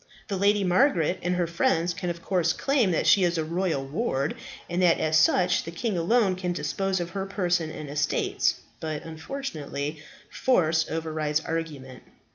The 0.29 0.35
Lady 0.35 0.63
Margaret 0.63 1.19
and 1.21 1.35
her 1.35 1.45
friends 1.45 1.93
can 1.93 2.09
of 2.09 2.23
course 2.23 2.53
claim 2.53 2.89
that 2.89 3.05
she 3.05 3.23
is 3.23 3.37
a 3.37 3.43
royal 3.45 3.85
ward, 3.85 4.33
and 4.67 4.81
that 4.81 4.99
as 4.99 5.15
such 5.15 5.63
the 5.63 5.69
king 5.69 5.95
alone 5.95 6.35
can 6.35 6.53
dispose 6.53 6.99
of 6.99 7.11
her 7.11 7.27
person 7.27 7.69
and 7.69 7.87
estates. 7.87 8.55
But, 8.79 9.03
unfortunately, 9.05 10.01
force 10.31 10.89
overrides 10.89 11.41
argument." 11.41 12.01